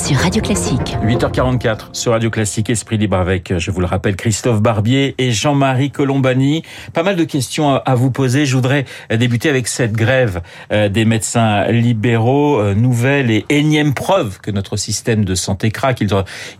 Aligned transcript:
sur 0.00 0.16
Radio 0.16 0.40
Classique. 0.40 0.96
8h44 1.04 1.88
sur 1.92 2.12
Radio 2.12 2.30
Classique, 2.30 2.70
Esprit 2.70 2.96
Libre 2.96 3.16
avec, 3.16 3.56
je 3.58 3.70
vous 3.70 3.80
le 3.80 3.86
rappelle, 3.86 4.16
Christophe 4.16 4.62
Barbier 4.62 5.14
et 5.18 5.30
Jean-Marie 5.30 5.90
Colombani. 5.90 6.62
Pas 6.94 7.02
mal 7.02 7.16
de 7.16 7.24
questions 7.24 7.74
à 7.74 7.94
vous 7.94 8.10
poser. 8.10 8.46
Je 8.46 8.54
voudrais 8.54 8.86
débuter 9.10 9.50
avec 9.50 9.68
cette 9.68 9.92
grève 9.92 10.40
euh, 10.72 10.88
des 10.88 11.04
médecins 11.04 11.66
libéraux. 11.66 12.60
Euh, 12.60 12.74
nouvelle 12.74 13.30
et 13.30 13.44
énième 13.50 13.92
preuve 13.92 14.40
que 14.40 14.50
notre 14.50 14.76
système 14.76 15.24
de 15.24 15.34
santé 15.34 15.70
craque. 15.70 16.02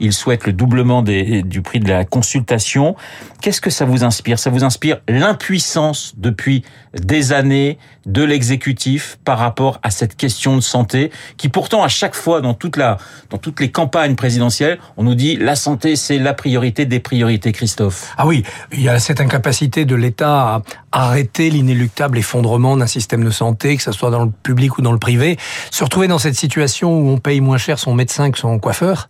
Ils, 0.00 0.12
souhaitent 0.12 0.46
le 0.46 0.52
doublement 0.52 1.02
du 1.02 1.62
prix 1.62 1.80
de 1.80 1.88
la 1.88 2.04
consultation. 2.04 2.94
Qu'est-ce 3.40 3.60
que 3.60 3.70
ça 3.70 3.84
vous 3.84 4.04
inspire? 4.04 4.38
Ça 4.38 4.50
vous 4.50 4.64
inspire 4.64 5.00
l'impuissance 5.08 6.14
depuis 6.16 6.62
des 6.94 7.32
années 7.32 7.78
de 8.06 8.22
l'exécutif 8.22 9.18
par 9.24 9.38
rapport 9.38 9.78
à 9.82 9.90
cette 9.90 10.16
question 10.16 10.56
de 10.56 10.60
santé 10.60 11.10
qui 11.36 11.48
pourtant 11.48 11.82
à 11.82 11.88
chaque 11.88 12.14
fois 12.14 12.40
dans 12.40 12.54
toute 12.54 12.76
la 12.76 12.96
dans 13.30 13.38
toutes 13.38 13.60
les 13.60 13.70
campagnes 13.70 14.16
présidentielles, 14.16 14.78
on 14.96 15.04
nous 15.04 15.14
dit 15.14 15.36
la 15.36 15.56
santé 15.56 15.96
c'est 15.96 16.18
la 16.18 16.34
priorité 16.34 16.84
des 16.84 17.00
priorités 17.00 17.52
Christophe. 17.52 18.12
Ah 18.18 18.26
oui, 18.26 18.42
il 18.72 18.82
y 18.82 18.88
a 18.88 18.98
cette 18.98 19.20
incapacité 19.20 19.84
de 19.84 19.94
l'État 19.94 20.56
à 20.56 20.62
arrêter 20.92 21.50
l'inéluctable 21.50 22.18
effondrement 22.18 22.76
d'un 22.76 22.86
système 22.86 23.24
de 23.24 23.30
santé 23.30 23.76
que 23.76 23.82
ce 23.82 23.92
soit 23.92 24.10
dans 24.10 24.24
le 24.24 24.30
public 24.30 24.78
ou 24.78 24.82
dans 24.82 24.92
le 24.92 24.98
privé, 24.98 25.38
se 25.70 25.84
retrouver 25.84 26.08
dans 26.08 26.18
cette 26.18 26.34
situation 26.34 26.98
où 26.98 27.08
on 27.08 27.18
paye 27.18 27.40
moins 27.40 27.58
cher 27.58 27.78
son 27.78 27.94
médecin 27.94 28.30
que 28.30 28.38
son 28.38 28.58
coiffeur 28.58 29.08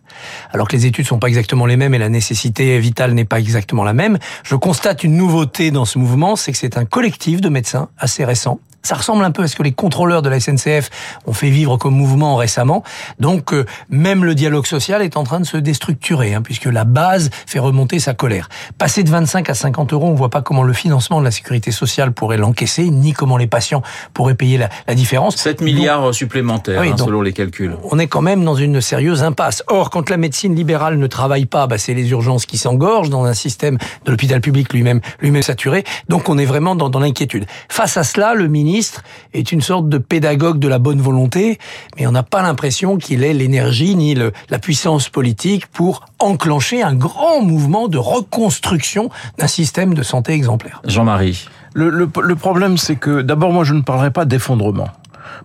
alors 0.51 0.67
que 0.67 0.75
les 0.75 0.85
études 0.85 1.07
sont 1.07 1.19
pas 1.19 1.27
exactement 1.27 1.65
les 1.65 1.77
mêmes 1.77 1.93
et 1.93 1.99
la 1.99 2.09
nécessité 2.09 2.79
vitale 2.79 3.13
n'est 3.13 3.25
pas 3.25 3.39
exactement 3.39 3.83
la 3.83 3.93
même. 3.93 4.17
Je 4.43 4.55
constate 4.55 5.03
une 5.03 5.15
nouveauté 5.15 5.71
dans 5.71 5.85
ce 5.85 5.97
mouvement, 5.97 6.35
c'est 6.35 6.51
que 6.51 6.57
c'est 6.57 6.77
un 6.77 6.85
collectif 6.85 7.41
de 7.41 7.49
médecins 7.49 7.89
assez 7.97 8.25
récent 8.25 8.59
ça 8.83 8.95
ressemble 8.95 9.23
un 9.23 9.31
peu 9.31 9.43
à 9.43 9.47
ce 9.47 9.55
que 9.55 9.63
les 9.63 9.71
contrôleurs 9.71 10.21
de 10.21 10.29
la 10.29 10.39
SNCF 10.39 10.89
ont 11.25 11.33
fait 11.33 11.49
vivre 11.49 11.77
comme 11.77 11.95
mouvement 11.95 12.35
récemment. 12.35 12.83
Donc 13.19 13.53
euh, 13.53 13.65
même 13.89 14.25
le 14.25 14.35
dialogue 14.35 14.65
social 14.65 15.01
est 15.01 15.17
en 15.17 15.23
train 15.23 15.39
de 15.39 15.45
se 15.45 15.57
déstructurer, 15.57 16.33
hein, 16.33 16.41
puisque 16.41 16.65
la 16.65 16.83
base 16.83 17.29
fait 17.45 17.59
remonter 17.59 17.99
sa 17.99 18.13
colère. 18.13 18.49
Passer 18.77 19.03
de 19.03 19.09
25 19.09 19.49
à 19.49 19.53
50 19.53 19.93
euros, 19.93 20.07
on 20.07 20.15
voit 20.15 20.29
pas 20.29 20.41
comment 20.41 20.63
le 20.63 20.73
financement 20.73 21.19
de 21.19 21.25
la 21.25 21.31
sécurité 21.31 21.71
sociale 21.71 22.11
pourrait 22.11 22.37
l'encaisser, 22.37 22.89
ni 22.89 23.13
comment 23.13 23.37
les 23.37 23.47
patients 23.47 23.81
pourraient 24.13 24.35
payer 24.35 24.57
la, 24.57 24.69
la 24.87 24.95
différence. 24.95 25.35
7 25.37 25.61
milliards 25.61 26.13
supplémentaires, 26.13 26.81
hein, 26.81 26.95
selon 26.97 27.21
les 27.21 27.33
calculs. 27.33 27.75
On 27.83 27.99
est 27.99 28.07
quand 28.07 28.21
même 28.21 28.43
dans 28.43 28.55
une 28.55 28.81
sérieuse 28.81 29.23
impasse. 29.23 29.63
Or, 29.67 29.89
quand 29.89 30.09
la 30.09 30.17
médecine 30.17 30.55
libérale 30.55 30.97
ne 30.97 31.07
travaille 31.07 31.45
pas, 31.45 31.67
bah, 31.67 31.77
c'est 31.77 31.93
les 31.93 32.09
urgences 32.11 32.45
qui 32.45 32.57
s'engorgent 32.57 33.09
dans 33.09 33.25
un 33.25 33.33
système 33.33 33.77
de 34.05 34.11
l'hôpital 34.11 34.41
public 34.41 34.73
lui-même 34.73 35.01
lui-même 35.19 35.43
saturé. 35.43 35.83
Donc 36.09 36.29
on 36.29 36.37
est 36.37 36.45
vraiment 36.45 36.75
dans, 36.75 36.89
dans 36.89 36.99
l'inquiétude. 36.99 37.45
Face 37.69 37.97
à 37.97 38.03
cela, 38.03 38.33
le 38.33 38.47
ministre 38.47 38.70
ministre 38.71 39.03
est 39.33 39.51
une 39.51 39.61
sorte 39.61 39.89
de 39.89 39.97
pédagogue 39.97 40.57
de 40.57 40.67
la 40.69 40.79
bonne 40.79 41.01
volonté, 41.01 41.59
mais 41.97 42.07
on 42.07 42.11
n'a 42.11 42.23
pas 42.23 42.41
l'impression 42.41 42.97
qu'il 42.97 43.23
ait 43.23 43.33
l'énergie 43.33 43.95
ni 43.95 44.15
la 44.15 44.59
puissance 44.59 45.09
politique 45.09 45.67
pour 45.67 46.05
enclencher 46.19 46.81
un 46.81 46.95
grand 46.95 47.41
mouvement 47.41 47.89
de 47.89 47.97
reconstruction 47.97 49.09
d'un 49.37 49.47
système 49.47 49.93
de 49.93 50.03
santé 50.03 50.31
exemplaire. 50.33 50.81
Jean-Marie. 50.85 51.47
Le, 51.73 51.89
le 51.89 52.35
problème, 52.35 52.77
c'est 52.77 52.95
que 52.95 53.21
d'abord, 53.21 53.51
moi, 53.51 53.63
je 53.63 53.73
ne 53.73 53.81
parlerai 53.81 54.11
pas 54.11 54.25
d'effondrement 54.25 54.89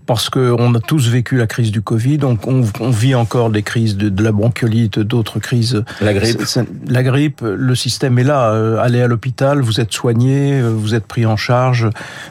parce 0.06 0.30
qu'on 0.30 0.74
a 0.74 0.80
tous 0.80 1.08
vécu 1.08 1.36
la 1.36 1.46
crise 1.46 1.70
du 1.70 1.82
Covid, 1.82 2.18
donc 2.18 2.46
on, 2.46 2.62
on 2.80 2.90
vit 2.90 3.14
encore 3.14 3.50
des 3.50 3.62
crises 3.62 3.96
de, 3.96 4.08
de 4.08 4.22
la 4.22 4.32
bronchiolite, 4.32 4.98
d'autres 4.98 5.38
crises. 5.38 5.84
La 6.00 6.14
grippe. 6.14 6.42
La 6.86 7.02
grippe, 7.02 7.40
le 7.42 7.74
système 7.74 8.18
est 8.18 8.24
là. 8.24 8.50
Euh, 8.50 8.78
allez 8.78 9.00
à 9.00 9.06
l'hôpital, 9.06 9.60
vous 9.60 9.80
êtes 9.80 9.92
soigné, 9.92 10.60
euh, 10.60 10.70
vous 10.70 10.94
êtes 10.94 11.06
pris 11.06 11.26
en 11.26 11.36
charge, 11.36 11.88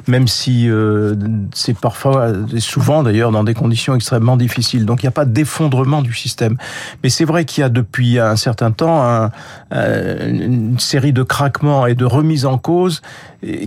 même 0.08 0.28
si 0.28 0.70
euh, 0.70 1.16
c'est 1.54 1.78
parfois, 1.78 2.32
souvent 2.60 3.04
d'ailleurs, 3.04 3.32
dans 3.32 3.44
des 3.44 3.54
conditions 3.54 3.96
extrêmement 3.96 4.38
difficiles. 4.38 4.86
Donc 4.86 5.04
il 5.04 5.06
n'y 5.06 5.10
a 5.10 5.12
pas 5.12 5.26
d'effondrement 5.26 6.02
du 6.02 6.14
système. 6.14 6.58
Mais 7.04 7.10
c'est 7.10 7.26
vrai 7.26 7.46
qu'il 7.46 7.62
y 7.62 7.64
a 7.66 7.70
depuis 7.70 8.20
un 8.20 8.36
certain 8.36 8.72
temps 8.72 9.04
un, 9.04 9.32
une 9.72 10.80
série 10.80 11.14
de 11.14 11.23
craquements 11.23 11.86
et 11.88 11.95
de 11.95 12.05
remises 12.05 12.45
en 12.45 12.58
cause 12.58 13.02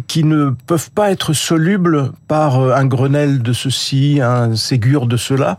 qui 0.06 0.24
ne 0.24 0.50
peuvent 0.66 0.90
pas 0.90 1.10
être 1.10 1.32
solubles 1.32 2.12
par 2.26 2.60
un 2.60 2.86
Grenelle 2.86 3.42
de 3.42 3.52
ceci, 3.52 4.20
un 4.22 4.56
Ségur 4.56 5.06
de 5.06 5.16
cela, 5.16 5.58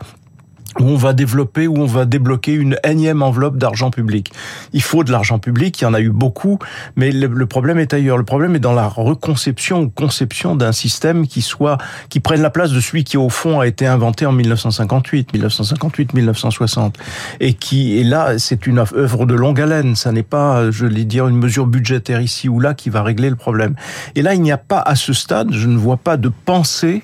où 0.79 0.85
on 0.85 0.95
va 0.95 1.13
développer, 1.13 1.67
où 1.67 1.77
on 1.77 1.85
va 1.85 2.05
débloquer 2.05 2.53
une 2.53 2.77
énième 2.83 3.21
enveloppe 3.21 3.57
d'argent 3.57 3.91
public. 3.91 4.31
Il 4.73 4.81
faut 4.81 5.03
de 5.03 5.11
l'argent 5.11 5.39
public, 5.39 5.79
il 5.81 5.83
y 5.83 5.87
en 5.87 5.93
a 5.93 5.99
eu 5.99 6.09
beaucoup, 6.09 6.59
mais 6.95 7.11
le, 7.11 7.45
problème 7.45 7.79
est 7.79 7.93
ailleurs. 7.93 8.17
Le 8.17 8.23
problème 8.23 8.55
est 8.55 8.59
dans 8.59 8.73
la 8.73 8.87
reconception 8.87 9.81
ou 9.81 9.89
conception 9.89 10.55
d'un 10.55 10.71
système 10.71 11.27
qui 11.27 11.41
soit, 11.41 11.77
qui 12.09 12.19
prenne 12.19 12.41
la 12.41 12.49
place 12.49 12.71
de 12.71 12.79
celui 12.79 13.03
qui 13.03 13.17
au 13.17 13.29
fond 13.29 13.59
a 13.59 13.67
été 13.67 13.85
inventé 13.85 14.25
en 14.25 14.31
1958, 14.31 15.33
1958, 15.33 16.13
1960, 16.13 16.97
et 17.39 17.53
qui 17.53 17.99
est 17.99 18.03
là, 18.03 18.37
c'est 18.37 18.67
une 18.67 18.79
œuvre 18.79 19.25
de 19.25 19.33
longue 19.33 19.59
haleine. 19.61 19.95
Ça 19.95 20.11
n'est 20.11 20.23
pas, 20.23 20.71
je 20.71 20.85
vais 20.85 21.05
dire, 21.05 21.27
une 21.27 21.37
mesure 21.37 21.67
budgétaire 21.67 22.21
ici 22.21 22.49
ou 22.49 22.59
là 22.59 22.73
qui 22.73 22.89
va 22.89 23.03
régler 23.03 23.29
le 23.29 23.35
problème. 23.35 23.75
Et 24.15 24.21
là, 24.21 24.33
il 24.33 24.41
n'y 24.41 24.51
a 24.51 24.57
pas 24.57 24.79
à 24.79 24.95
ce 24.95 25.13
stade, 25.13 25.53
je 25.53 25.67
ne 25.67 25.77
vois 25.77 25.97
pas 25.97 26.17
de 26.17 26.29
pensée 26.29 27.03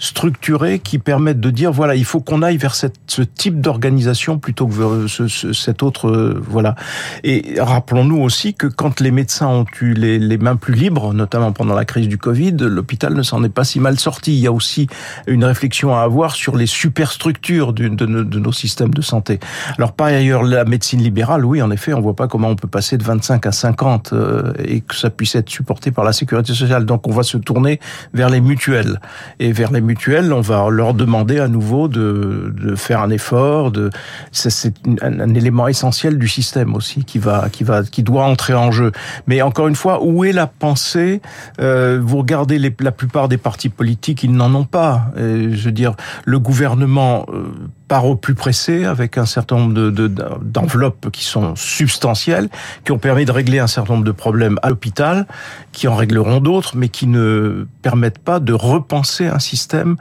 structurés 0.00 0.80
qui 0.80 0.98
permettent 0.98 1.40
de 1.40 1.50
dire 1.50 1.70
voilà, 1.70 1.94
il 1.94 2.04
faut 2.04 2.20
qu'on 2.20 2.42
aille 2.42 2.56
vers 2.56 2.74
cette, 2.74 2.96
ce 3.06 3.22
type 3.22 3.60
d'organisation 3.60 4.38
plutôt 4.38 4.66
que 4.66 4.72
vers 4.72 5.08
ce, 5.08 5.28
ce, 5.28 5.52
cet 5.52 5.82
autre 5.82 6.08
euh, 6.08 6.42
voilà. 6.48 6.74
Et 7.22 7.54
rappelons-nous 7.58 8.20
aussi 8.20 8.54
que 8.54 8.66
quand 8.66 9.00
les 9.00 9.10
médecins 9.10 9.46
ont 9.46 9.66
eu 9.80 9.94
les, 9.94 10.18
les, 10.18 10.38
mains 10.38 10.56
plus 10.56 10.74
libres, 10.74 11.12
notamment 11.12 11.52
pendant 11.52 11.74
la 11.74 11.84
crise 11.84 12.08
du 12.08 12.16
Covid, 12.16 12.56
l'hôpital 12.58 13.14
ne 13.14 13.22
s'en 13.22 13.44
est 13.44 13.50
pas 13.50 13.64
si 13.64 13.78
mal 13.78 14.00
sorti. 14.00 14.32
Il 14.32 14.40
y 14.40 14.46
a 14.46 14.52
aussi 14.52 14.88
une 15.26 15.44
réflexion 15.44 15.94
à 15.94 16.00
avoir 16.00 16.34
sur 16.34 16.56
les 16.56 16.66
superstructures 16.66 17.74
de, 17.74 17.88
de, 17.88 18.06
de 18.06 18.38
nos 18.38 18.52
systèmes 18.52 18.94
de 18.94 19.02
santé. 19.02 19.38
Alors 19.76 19.92
par 19.92 20.06
ailleurs, 20.06 20.42
la 20.42 20.64
médecine 20.64 21.02
libérale, 21.02 21.44
oui, 21.44 21.60
en 21.60 21.70
effet, 21.70 21.92
on 21.92 22.00
voit 22.00 22.16
pas 22.16 22.26
comment 22.26 22.48
on 22.48 22.56
peut 22.56 22.68
passer 22.68 22.96
de 22.96 23.04
25 23.04 23.44
à 23.44 23.52
50 23.52 24.12
euh, 24.12 24.52
et 24.64 24.80
que 24.80 24.94
ça 24.94 25.10
puisse 25.10 25.34
être 25.34 25.50
supporté 25.50 25.90
par 25.90 26.04
la 26.04 26.14
sécurité 26.14 26.54
sociale. 26.54 26.86
Donc 26.86 27.06
on 27.06 27.12
va 27.12 27.22
se 27.22 27.36
tourner 27.36 27.80
vers 28.14 28.30
les 28.30 28.40
mutuelles 28.40 29.00
et 29.38 29.52
vers 29.52 29.70
les 29.70 29.82
on 30.32 30.40
va 30.40 30.68
leur 30.70 30.94
demander 30.94 31.38
à 31.38 31.48
nouveau 31.48 31.88
de, 31.88 32.52
de 32.56 32.74
faire 32.74 33.00
un 33.00 33.10
effort. 33.10 33.70
De, 33.70 33.90
c'est 34.32 34.74
un, 35.02 35.34
élément 35.34 35.68
essentiel 35.68 36.18
du 36.18 36.28
système 36.28 36.74
aussi 36.74 37.04
qui 37.04 37.18
va, 37.18 37.48
qui 37.50 37.64
va, 37.64 37.82
qui 37.82 38.02
doit 38.02 38.24
entrer 38.24 38.54
en 38.54 38.70
jeu. 38.70 38.92
Mais 39.26 39.42
encore 39.42 39.68
une 39.68 39.76
fois, 39.76 40.02
où 40.02 40.24
est 40.24 40.32
la 40.32 40.46
pensée? 40.46 41.20
Euh, 41.60 42.00
Vous 42.02 42.18
regardez 42.18 42.58
la 42.58 42.92
plupart 42.92 43.28
des 43.28 43.38
partis 43.38 43.68
politiques, 43.68 44.22
ils 44.22 44.32
n'en 44.32 44.54
ont 44.54 44.64
pas. 44.64 45.12
Et, 45.16 45.54
je 45.54 45.64
veux 45.64 45.72
dire, 45.72 45.94
le 46.24 46.38
gouvernement 46.38 47.26
euh, 47.32 47.52
part 47.90 48.06
au 48.06 48.14
plus 48.14 48.36
pressé 48.36 48.84
avec 48.84 49.18
un 49.18 49.26
certain 49.26 49.56
nombre 49.56 49.74
de, 49.74 50.06
d'enveloppes 50.06 51.10
qui 51.10 51.24
sont 51.24 51.56
substantielles, 51.56 52.48
qui 52.84 52.92
ont 52.92 52.98
permis 52.98 53.24
de 53.24 53.32
régler 53.32 53.58
un 53.58 53.66
certain 53.66 53.94
nombre 53.94 54.04
de 54.04 54.12
problèmes 54.12 54.60
à 54.62 54.68
l'hôpital, 54.68 55.26
qui 55.72 55.88
en 55.88 55.96
régleront 55.96 56.38
d'autres, 56.38 56.76
mais 56.76 56.88
qui 56.88 57.08
ne 57.08 57.66
permettent 57.82 58.20
pas 58.20 58.38
de 58.38 58.52
repenser 58.52 59.26
un 59.26 59.40
système 59.40 59.96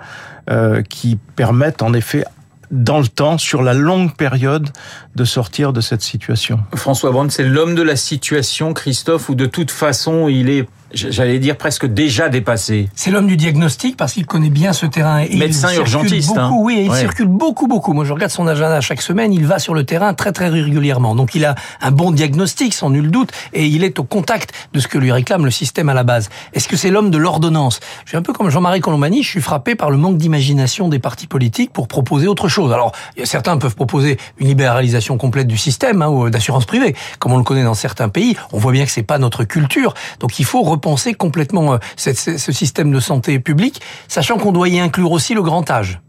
euh, 0.52 0.84
qui 0.84 1.18
permette 1.36 1.82
en 1.82 1.94
effet 1.94 2.26
dans 2.70 3.00
le 3.00 3.08
temps, 3.08 3.40
sur 3.40 3.64
la 3.64 3.74
longue 3.74 4.14
période, 4.16 4.70
de 5.16 5.26
sortir 5.26 5.74
de 5.74 5.82
cette 5.82 6.04
situation. 6.04 6.60
François 6.76 7.10
Brand, 7.10 7.32
c'est 7.32 7.44
l'homme 7.44 7.74
de 7.74 7.82
la 7.82 7.96
situation, 7.96 8.76
Christophe, 8.76 9.30
ou 9.30 9.34
de 9.34 9.48
toute 9.48 9.72
façon, 9.72 10.28
il 10.28 10.52
est 10.52 10.70
j'allais 10.94 11.40
dire 11.40 11.58
presque 11.58 11.86
déjà 11.86 12.30
dépassé. 12.30 12.90
C'est 12.96 13.12
l'homme 13.12 13.28
du 13.28 13.38
diagnostic 13.38 13.98
parce 13.98 14.14
qu'il 14.14 14.26
connaît 14.26 14.50
bien 14.50 14.74
ce 14.74 14.86
terrain. 14.86 15.20
Et 15.20 15.36
Médecin 15.36 15.70
il 15.72 15.78
urgentiste. 15.80 16.30
Beaucoup, 16.30 16.40
hein. 16.40 16.52
Oui, 16.60 16.82
il 16.86 16.90
ouais. 16.90 17.00
circule 17.00 17.28
beaucoup, 17.28 17.68
beaucoup. 17.68 17.94
Moi, 17.94 18.06
je 18.06 18.14
regarde 18.14 18.32
son 18.32 18.48
agenda 18.48 18.82
chaque 18.82 19.02
semaine. 19.02 19.34
Il 19.34 19.46
va 19.46 19.60
sur 19.60 19.74
le 19.74 19.84
terrain 19.84 20.14
très, 20.14 20.32
très 20.32 20.50
régulièrement. 20.50 21.16
Donc, 21.16 21.36
il 21.36 21.46
a 21.46 21.56
un 21.82 21.92
bon 21.92 22.12
diagnostic, 22.12 22.74
sans 22.74 22.90
nul 22.90 23.12
doute, 23.12 23.32
et 23.54 23.66
il 23.66 23.84
est 23.84 24.00
au 24.00 24.04
contact 24.04 24.52
de 24.74 24.80
ce 24.80 24.88
que 24.88 24.98
lui 24.98 25.12
réclame 25.12 25.46
le 25.46 25.52
système 25.52 25.90
à 25.90 25.94
la 25.94 26.04
base. 26.04 26.30
Est-ce 26.54 26.68
que 26.68 26.76
c'est 26.76 26.90
l'homme 26.90 27.12
de 27.12 27.18
l'ordonnance? 27.18 27.80
Je 28.06 28.10
suis 28.10 28.18
un 28.18 28.22
peu 28.22 28.34
comme 28.34 28.50
Jean-Marie 28.50 28.82
Colombani. 28.82 29.24
Je 29.24 29.30
suis 29.30 29.42
frappé 29.42 29.76
par 29.76 29.92
le 29.92 29.98
manque 29.98 30.18
d'imagination 30.18 30.88
des 30.90 31.00
partis 31.00 31.28
politiques 31.28 31.72
pour 31.72 31.88
proposer 31.88 32.28
autre 32.28 32.48
chose. 32.48 32.74
Alors, 32.74 32.94
certains 33.24 33.58
peuvent 33.58 33.76
proposer 33.76 34.18
une 34.40 34.48
libéralisation 34.48 35.18
complète 35.18 35.48
du 35.48 35.58
système 35.58 36.02
hein, 36.02 36.30
d'assurance 36.30 36.66
privée, 36.66 36.96
comme 37.20 37.34
on 37.34 37.38
le 37.38 37.44
connaît 37.44 37.64
dans 37.64 37.74
certains 37.74 38.10
pays. 38.10 38.36
On 38.52 38.58
voit 38.58 38.72
bien 38.72 38.86
que 38.86 38.92
c'est 38.92 39.04
pas 39.04 39.18
notre 39.18 39.44
culture. 39.44 39.94
Donc, 40.20 40.40
il 40.40 40.46
faut 40.46 40.64
repenser 40.80 41.14
complètement 41.14 41.74
euh, 41.74 41.78
ce 41.98 42.52
système 42.54 42.92
de 42.92 43.00
santé 43.02 43.40
publique, 43.40 43.82
sachant 44.08 44.38
qu'on 44.38 44.54
doit 44.54 44.70
y 44.70 44.80
inclure 44.80 45.12
aussi 45.12 45.34
le 45.34 45.44
grand 45.44 45.70
âge 45.70 46.00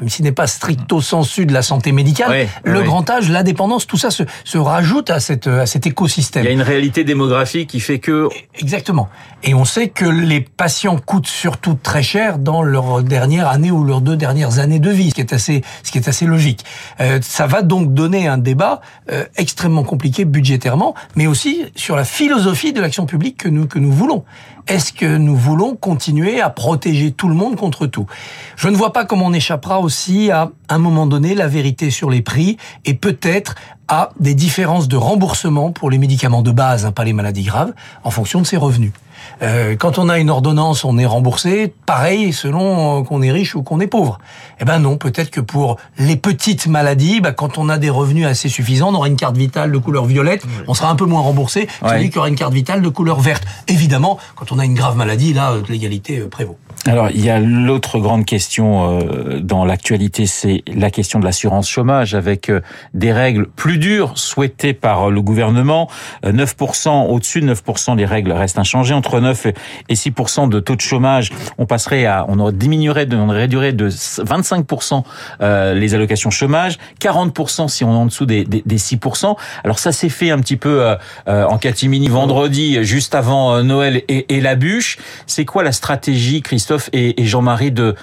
même 0.00 0.08
s'il 0.08 0.24
n'est 0.24 0.32
pas 0.32 0.46
stricto 0.46 1.00
sensu 1.00 1.46
de 1.46 1.52
la 1.52 1.62
santé 1.62 1.92
médicale, 1.92 2.30
oui, 2.30 2.70
le 2.70 2.80
oui. 2.80 2.84
grand 2.84 3.08
âge, 3.10 3.30
la 3.30 3.42
dépendance, 3.42 3.86
tout 3.86 3.96
ça 3.96 4.10
se, 4.10 4.22
se 4.44 4.58
rajoute 4.58 5.10
à, 5.10 5.20
cette, 5.20 5.46
à 5.46 5.66
cet 5.66 5.86
écosystème. 5.86 6.44
Il 6.44 6.46
y 6.46 6.50
a 6.50 6.52
une 6.52 6.62
réalité 6.62 7.04
démographique 7.04 7.70
qui 7.70 7.80
fait 7.80 7.98
que... 7.98 8.28
Exactement. 8.58 9.08
Et 9.42 9.54
on 9.54 9.64
sait 9.64 9.88
que 9.88 10.04
les 10.04 10.40
patients 10.40 10.98
coûtent 10.98 11.26
surtout 11.26 11.74
très 11.74 12.02
cher 12.02 12.38
dans 12.38 12.62
leur 12.62 13.02
dernière 13.02 13.48
année 13.48 13.70
ou 13.70 13.84
leurs 13.84 14.00
deux 14.00 14.16
dernières 14.16 14.58
années 14.58 14.80
de 14.80 14.90
vie, 14.90 15.10
ce 15.10 15.14
qui 15.14 15.20
est 15.20 15.32
assez, 15.32 15.62
ce 15.82 15.92
qui 15.92 15.98
est 15.98 16.08
assez 16.08 16.26
logique. 16.26 16.64
Euh, 17.00 17.18
ça 17.22 17.46
va 17.46 17.62
donc 17.62 17.94
donner 17.94 18.26
un 18.26 18.38
débat 18.38 18.80
euh, 19.10 19.24
extrêmement 19.36 19.84
compliqué 19.84 20.24
budgétairement, 20.24 20.94
mais 21.16 21.26
aussi 21.26 21.66
sur 21.76 21.96
la 21.96 22.04
philosophie 22.04 22.72
de 22.72 22.80
l'action 22.80 23.06
publique 23.06 23.36
que 23.36 23.48
nous, 23.48 23.66
que 23.66 23.78
nous 23.78 23.92
voulons. 23.92 24.24
Est-ce 24.68 24.92
que 24.92 25.16
nous 25.16 25.34
voulons 25.34 25.76
continuer 25.76 26.42
à 26.42 26.50
protéger 26.50 27.10
tout 27.10 27.28
le 27.28 27.34
monde 27.34 27.56
contre 27.56 27.86
tout? 27.86 28.04
Je 28.56 28.68
ne 28.68 28.76
vois 28.76 28.92
pas 28.92 29.06
comment 29.06 29.24
on 29.24 29.32
échappera 29.32 29.80
aussi 29.80 30.30
à 30.30 30.50
un 30.68 30.76
moment 30.76 31.06
donné 31.06 31.34
la 31.34 31.48
vérité 31.48 31.90
sur 31.90 32.10
les 32.10 32.20
prix 32.20 32.58
et 32.84 32.92
peut-être 32.92 33.54
à 33.88 34.10
des 34.20 34.34
différences 34.34 34.86
de 34.86 34.96
remboursement 34.96 35.72
pour 35.72 35.88
les 35.88 35.96
médicaments 35.96 36.42
de 36.42 36.50
base, 36.50 36.84
hein, 36.84 36.92
pas 36.92 37.04
les 37.04 37.14
maladies 37.14 37.44
graves, 37.44 37.72
en 38.04 38.10
fonction 38.10 38.42
de 38.42 38.46
ses 38.46 38.58
revenus. 38.58 38.92
Euh, 39.42 39.76
quand 39.76 39.98
on 39.98 40.08
a 40.08 40.18
une 40.18 40.30
ordonnance, 40.30 40.84
on 40.84 40.98
est 40.98 41.06
remboursé, 41.06 41.72
pareil 41.86 42.32
selon 42.32 43.00
euh, 43.00 43.02
qu'on 43.04 43.22
est 43.22 43.30
riche 43.30 43.54
ou 43.54 43.62
qu'on 43.62 43.80
est 43.80 43.86
pauvre. 43.86 44.18
Eh 44.60 44.64
ben 44.64 44.78
non, 44.80 44.96
peut-être 44.96 45.30
que 45.30 45.40
pour 45.40 45.76
les 45.98 46.16
petites 46.16 46.66
maladies, 46.66 47.20
bah, 47.20 47.32
quand 47.32 47.58
on 47.58 47.68
a 47.68 47.78
des 47.78 47.90
revenus 47.90 48.26
assez 48.26 48.48
suffisants, 48.48 48.90
on 48.90 48.94
aura 48.94 49.08
une 49.08 49.16
carte 49.16 49.36
vitale 49.36 49.70
de 49.70 49.78
couleur 49.78 50.06
violette, 50.06 50.44
on 50.66 50.74
sera 50.74 50.90
un 50.90 50.96
peu 50.96 51.04
moins 51.04 51.20
remboursé 51.20 51.66
que 51.66 51.88
celui 51.88 52.10
qui 52.10 52.18
aura 52.18 52.28
une 52.28 52.36
carte 52.36 52.52
vitale 52.52 52.82
de 52.82 52.88
couleur 52.88 53.20
verte. 53.20 53.44
Évidemment, 53.68 54.18
quand 54.34 54.50
on 54.52 54.58
a 54.58 54.64
une 54.64 54.74
grave 54.74 54.96
maladie, 54.96 55.32
là, 55.32 55.52
euh, 55.52 55.62
l'égalité 55.68 56.18
prévaut. 56.20 56.56
Alors, 56.86 57.10
il 57.10 57.24
y 57.24 57.30
a 57.30 57.38
l'autre 57.38 57.98
grande 57.98 58.24
question 58.24 59.00
dans 59.42 59.64
l'actualité, 59.64 60.26
c'est 60.26 60.62
la 60.66 60.90
question 60.90 61.18
de 61.18 61.24
l'assurance 61.24 61.68
chômage, 61.68 62.14
avec 62.14 62.50
des 62.94 63.12
règles 63.12 63.48
plus 63.48 63.78
dures 63.78 64.16
souhaitées 64.16 64.74
par 64.74 65.10
le 65.10 65.20
gouvernement. 65.20 65.90
9% 66.24 67.08
au-dessus 67.08 67.40
de 67.40 67.52
9%, 67.52 67.96
les 67.96 68.06
règles 68.06 68.32
restent 68.32 68.58
inchangées 68.58 68.94
entre 68.94 69.20
9 69.20 69.27
et 69.88 69.94
6 69.94 70.12
de 70.48 70.60
taux 70.60 70.76
de 70.76 70.80
chômage, 70.80 71.30
on 71.58 71.66
passerait 71.66 72.06
à, 72.06 72.26
on 72.28 72.50
diminuerait, 72.50 73.06
de, 73.06 73.16
on 73.16 73.28
réduirait 73.28 73.72
de 73.72 73.88
25 74.18 74.66
euh, 75.40 75.74
les 75.74 75.94
allocations 75.94 76.30
chômage, 76.30 76.78
40 77.00 77.68
si 77.68 77.84
on 77.84 77.92
est 77.92 77.96
en 77.96 78.06
dessous 78.06 78.26
des, 78.26 78.44
des, 78.44 78.78
6 78.78 78.98
Alors 79.64 79.78
ça 79.78 79.92
s'est 79.92 80.08
fait 80.08 80.30
un 80.30 80.38
petit 80.38 80.56
peu 80.56 80.82
euh, 80.82 80.96
euh, 81.28 81.44
en 81.44 81.58
catimini 81.58 82.08
vendredi, 82.08 82.82
juste 82.84 83.14
avant 83.14 83.62
Noël 83.62 84.02
et, 84.08 84.36
et 84.36 84.40
la 84.40 84.54
bûche. 84.54 84.98
C'est 85.26 85.44
quoi 85.44 85.62
la 85.62 85.72
stratégie, 85.72 86.42
Christophe 86.42 86.90
et, 86.92 87.20
et 87.20 87.26
Jean-Marie 87.26 87.72
de 87.72 87.94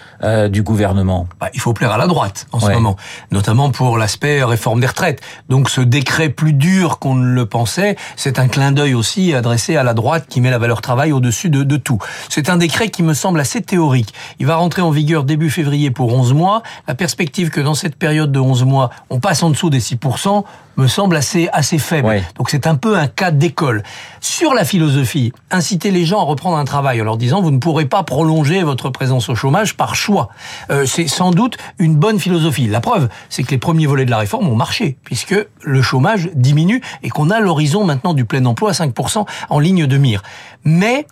du 0.50 0.64
gouvernement? 0.64 1.28
Bah, 1.40 1.50
Il 1.54 1.60
faut 1.60 1.74
plaire 1.74 1.92
à 1.92 1.98
la 1.98 2.08
droite 2.08 2.48
en 2.52 2.60
ce 2.60 2.72
moment, 2.72 2.96
notamment 3.32 3.72
pour 3.72 3.98
l'aspect 3.98 4.44
réforme 4.44 4.80
des 4.80 4.88
retraites. 4.88 5.22
Donc 5.50 5.70
ce 5.70 5.82
décret 5.82 6.30
plus 6.30 6.54
dur 6.54 7.00
qu'on 7.00 7.16
ne 7.16 7.34
le 7.34 7.46
pensait, 7.46 7.96
c'est 8.16 8.40
un 8.40 8.48
clin 8.48 8.72
d'œil 8.72 8.94
aussi 8.94 9.34
adressé 9.34 9.76
à 9.76 9.84
la 9.84 9.94
droite 9.94 10.26
qui 10.28 10.42
met 10.42 10.50
la 10.50 10.58
valeur 10.58 10.82
travail 10.82 11.12
au-dessus 11.16 11.50
de, 11.50 11.64
de 11.64 11.78
tout. 11.78 12.00
C'est 12.30 12.50
un 12.50 12.58
décret 12.58 12.90
qui 12.90 13.04
me 13.04 13.14
semble 13.14 13.40
assez 13.40 13.62
théorique. 13.62 14.14
Il 14.40 14.46
va 14.46 14.56
rentrer 14.56 14.82
en 14.82 14.92
vigueur 14.92 15.24
début 15.24 15.50
février 15.50 15.92
pour 15.92 16.14
11 16.14 16.34
mois. 16.34 16.64
La 16.88 16.96
perspective 16.96 17.50
que 17.50 17.62
dans 17.62 17.76
cette 17.76 17.96
période 17.96 18.32
de 18.32 18.40
11 18.40 18.64
mois, 18.64 18.90
on 19.10 19.20
passe 19.20 19.44
en 19.44 19.50
dessous 19.50 19.70
des 19.70 19.80
6%, 19.80 20.44
me 20.78 20.88
semble 20.88 21.16
assez 21.16 21.48
assez 21.54 21.78
faible. 21.78 22.24
Donc 22.36 22.50
c'est 22.50 22.68
un 22.68 22.76
peu 22.76 22.98
un 22.98 23.08
cas 23.08 23.32
d'école. 23.32 23.84
Sur 24.20 24.54
la 24.54 24.66
philosophie, 24.66 25.34
inciter 25.52 25.92
les 25.92 26.06
gens 26.06 26.20
à 26.20 26.24
reprendre 26.24 26.58
un 26.58 26.66
travail 26.66 27.02
en 27.02 27.06
leur 27.06 27.18
disant 27.18 27.42
vous 27.42 27.52
ne 27.52 27.60
pourrez 27.60 27.86
pas 27.86 28.04
prolonger 28.04 28.64
votre 28.64 28.90
présence 28.90 29.30
au 29.30 29.36
chômage 29.36 29.78
par 29.78 29.96
choix. 29.96 30.30
Euh, 30.70 30.86
c'est 30.86 31.08
sans 31.08 31.32
doute 31.32 31.58
une 31.80 31.96
bonne 31.96 32.20
philosophie. 32.20 32.68
La 32.68 32.82
preuve, 32.82 33.10
c'est 33.30 33.44
que 33.44 33.52
les 33.52 33.58
premiers 33.58 33.88
volets 33.88 34.06
de 34.06 34.12
la 34.12 34.18
réforme 34.18 34.48
ont 34.48 34.56
marché 34.56 34.98
puisque 35.04 35.36
le 35.62 35.82
chômage 35.82 36.30
diminue 36.34 36.82
et 37.04 37.10
qu'on 37.10 37.30
a 37.30 37.40
l'horizon 37.40 37.86
maintenant 37.86 38.14
du 38.14 38.26
plein 38.26 38.46
emploi 38.46 38.72
à 38.72 38.74
5% 38.74 39.26
en 39.50 39.60
ligne 39.60 39.86
de 39.88 39.98
mire. 39.98 40.24
Mais 40.64 41.05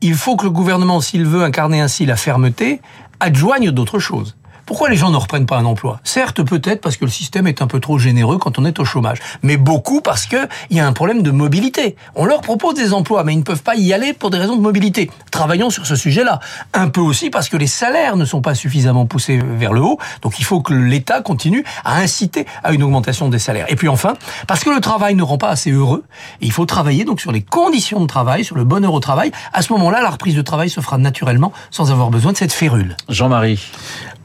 il 0.00 0.14
faut 0.14 0.36
que 0.36 0.44
le 0.44 0.50
gouvernement, 0.50 1.00
s'il 1.00 1.24
veut 1.26 1.42
incarner 1.42 1.80
ainsi 1.80 2.06
la 2.06 2.16
fermeté, 2.16 2.80
adjoigne 3.20 3.70
d'autres 3.70 3.98
choses. 3.98 4.36
Pourquoi 4.68 4.90
les 4.90 4.96
gens 4.96 5.08
ne 5.08 5.16
reprennent 5.16 5.46
pas 5.46 5.56
un 5.56 5.64
emploi? 5.64 5.98
Certes, 6.04 6.42
peut-être 6.42 6.82
parce 6.82 6.98
que 6.98 7.06
le 7.06 7.10
système 7.10 7.46
est 7.46 7.62
un 7.62 7.66
peu 7.66 7.80
trop 7.80 7.98
généreux 7.98 8.36
quand 8.36 8.58
on 8.58 8.66
est 8.66 8.78
au 8.80 8.84
chômage, 8.84 9.16
mais 9.40 9.56
beaucoup 9.56 10.02
parce 10.02 10.26
que 10.26 10.46
il 10.68 10.76
y 10.76 10.80
a 10.80 10.86
un 10.86 10.92
problème 10.92 11.22
de 11.22 11.30
mobilité. 11.30 11.96
On 12.14 12.26
leur 12.26 12.42
propose 12.42 12.74
des 12.74 12.92
emplois, 12.92 13.24
mais 13.24 13.32
ils 13.32 13.38
ne 13.38 13.44
peuvent 13.44 13.62
pas 13.62 13.76
y 13.76 13.94
aller 13.94 14.12
pour 14.12 14.28
des 14.28 14.36
raisons 14.36 14.56
de 14.56 14.60
mobilité. 14.60 15.10
Travaillons 15.30 15.70
sur 15.70 15.86
ce 15.86 15.96
sujet-là. 15.96 16.40
Un 16.74 16.90
peu 16.90 17.00
aussi 17.00 17.30
parce 17.30 17.48
que 17.48 17.56
les 17.56 17.66
salaires 17.66 18.16
ne 18.16 18.26
sont 18.26 18.42
pas 18.42 18.54
suffisamment 18.54 19.06
poussés 19.06 19.40
vers 19.42 19.72
le 19.72 19.80
haut, 19.80 19.98
donc 20.20 20.38
il 20.38 20.44
faut 20.44 20.60
que 20.60 20.74
l'État 20.74 21.22
continue 21.22 21.64
à 21.86 22.00
inciter 22.00 22.44
à 22.62 22.72
une 22.74 22.82
augmentation 22.82 23.30
des 23.30 23.38
salaires. 23.38 23.64
Et 23.70 23.76
puis 23.76 23.88
enfin, 23.88 24.16
parce 24.46 24.64
que 24.64 24.68
le 24.68 24.82
travail 24.82 25.14
ne 25.14 25.22
rend 25.22 25.38
pas 25.38 25.48
assez 25.48 25.70
heureux, 25.70 26.04
il 26.42 26.52
faut 26.52 26.66
travailler 26.66 27.06
donc 27.06 27.22
sur 27.22 27.32
les 27.32 27.40
conditions 27.40 28.02
de 28.02 28.06
travail, 28.06 28.44
sur 28.44 28.54
le 28.54 28.64
bonheur 28.64 28.92
au 28.92 29.00
travail. 29.00 29.32
À 29.54 29.62
ce 29.62 29.72
moment-là, 29.72 30.02
la 30.02 30.10
reprise 30.10 30.34
de 30.34 30.42
travail 30.42 30.68
se 30.68 30.82
fera 30.82 30.98
naturellement 30.98 31.54
sans 31.70 31.90
avoir 31.90 32.10
besoin 32.10 32.32
de 32.32 32.36
cette 32.36 32.52
férule. 32.52 32.98
Jean-Marie. 33.08 33.58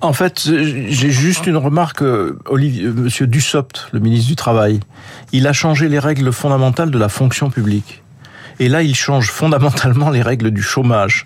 En 0.04 0.12
fait, 0.12 0.42
j'ai 0.44 1.12
juste 1.12 1.48
une 1.48 1.56
remarque. 1.56 2.02
Euh, 2.02 2.38
Olivier, 2.50 2.88
euh, 2.88 2.94
Monsieur 2.94 3.26
Dussopt, 3.26 3.88
le 3.94 4.02
ministre 4.02 4.28
du 4.28 4.36
Travail, 4.36 4.82
il 5.32 5.48
a 5.48 5.54
changé 5.54 5.88
les 5.88 5.98
règles 5.98 6.34
fondamentales 6.34 6.92
de 6.92 6.98
la 6.98 7.08
fonction 7.08 7.50
publique. 7.50 8.04
Et 8.60 8.70
là, 8.70 8.84
il 8.84 8.96
change 8.96 9.30
fondamentalement 9.30 10.10
les 10.10 10.22
règles 10.22 10.52
du 10.52 10.62
chômage. 10.62 11.26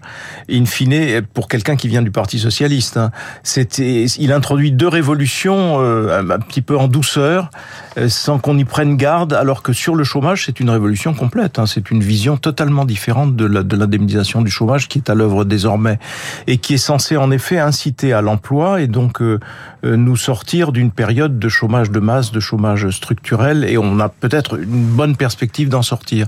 In 0.49 0.65
fine, 0.65 1.21
pour 1.33 1.47
quelqu'un 1.47 1.75
qui 1.75 1.87
vient 1.87 2.01
du 2.01 2.11
Parti 2.11 2.39
socialiste, 2.39 2.97
hein, 2.97 3.11
c'était, 3.43 4.05
il 4.05 4.31
introduit 4.31 4.71
deux 4.71 4.87
révolutions 4.87 5.81
euh, 5.81 6.21
un 6.21 6.39
petit 6.39 6.61
peu 6.61 6.77
en 6.77 6.87
douceur, 6.87 7.49
euh, 7.49 7.86
sans 8.07 8.39
qu'on 8.39 8.57
y 8.57 8.65
prenne 8.65 8.95
garde, 8.95 9.33
alors 9.33 9.63
que 9.63 9.73
sur 9.73 9.95
le 9.95 10.03
chômage, 10.03 10.45
c'est 10.45 10.59
une 10.59 10.69
révolution 10.69 11.13
complète. 11.13 11.59
Hein, 11.59 11.65
c'est 11.65 11.89
une 11.89 12.01
vision 12.01 12.37
totalement 12.37 12.85
différente 12.85 13.35
de, 13.35 13.45
la, 13.45 13.63
de 13.63 13.75
l'indemnisation 13.75 14.41
du 14.41 14.51
chômage 14.51 14.87
qui 14.87 14.99
est 14.99 15.09
à 15.09 15.15
l'œuvre 15.15 15.45
désormais 15.45 15.99
et 16.45 16.57
qui 16.57 16.75
est 16.75 16.77
censée 16.77 17.17
en 17.17 17.31
effet 17.31 17.57
inciter 17.59 18.13
à 18.13 18.21
l'emploi 18.21 18.81
et 18.81 18.87
donc 18.87 19.21
euh, 19.21 19.39
nous 19.83 20.15
sortir 20.15 20.71
d'une 20.71 20.91
période 20.91 21.39
de 21.39 21.49
chômage 21.49 21.91
de 21.91 21.99
masse, 21.99 22.31
de 22.31 22.39
chômage 22.39 22.89
structurel, 22.89 23.63
et 23.63 23.77
on 23.77 23.99
a 23.99 24.09
peut-être 24.09 24.59
une 24.59 24.85
bonne 24.85 25.15
perspective 25.15 25.69
d'en 25.69 25.81
sortir. 25.81 26.27